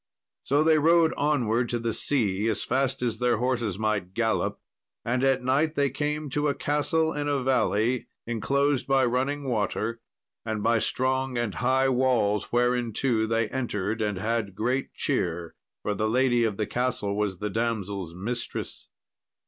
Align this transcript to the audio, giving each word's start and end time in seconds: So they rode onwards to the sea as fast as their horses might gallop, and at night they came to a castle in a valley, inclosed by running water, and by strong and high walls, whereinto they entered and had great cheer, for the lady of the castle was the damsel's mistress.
So 0.41 0.63
they 0.63 0.79
rode 0.79 1.13
onwards 1.13 1.69
to 1.73 1.77
the 1.79 1.93
sea 1.93 2.47
as 2.49 2.63
fast 2.63 3.03
as 3.03 3.19
their 3.19 3.37
horses 3.37 3.77
might 3.77 4.15
gallop, 4.15 4.59
and 5.05 5.23
at 5.23 5.43
night 5.43 5.75
they 5.75 5.91
came 5.91 6.27
to 6.31 6.47
a 6.47 6.55
castle 6.55 7.13
in 7.13 7.27
a 7.27 7.43
valley, 7.43 8.07
inclosed 8.25 8.87
by 8.87 9.05
running 9.05 9.43
water, 9.47 10.01
and 10.43 10.63
by 10.63 10.79
strong 10.79 11.37
and 11.37 11.53
high 11.53 11.87
walls, 11.89 12.51
whereinto 12.51 13.27
they 13.27 13.47
entered 13.49 14.01
and 14.01 14.17
had 14.17 14.55
great 14.55 14.91
cheer, 14.95 15.53
for 15.83 15.93
the 15.93 16.09
lady 16.09 16.45
of 16.45 16.57
the 16.57 16.65
castle 16.65 17.15
was 17.15 17.37
the 17.37 17.51
damsel's 17.51 18.15
mistress. 18.15 18.89